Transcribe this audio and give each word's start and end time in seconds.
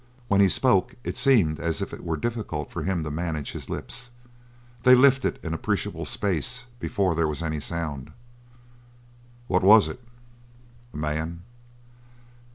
When 0.29 0.41
he 0.41 0.49
spoke 0.49 0.95
it 1.03 1.15
seemed 1.15 1.59
as 1.59 1.79
if 1.79 1.93
it 1.93 2.03
were 2.03 2.17
difficult 2.17 2.71
for 2.71 2.81
him 2.81 3.03
to 3.03 3.11
manage 3.11 3.51
his 3.51 3.69
lips. 3.69 4.09
They 4.81 4.95
lifted 4.95 5.37
an 5.45 5.53
appreciable 5.53 6.05
space 6.05 6.65
before 6.79 7.13
there 7.13 7.27
was 7.27 7.43
any 7.43 7.59
sound. 7.59 8.09
"What 9.45 9.61
was 9.61 9.87
it?" 9.87 10.03
"A 10.91 10.97
man." 10.97 11.43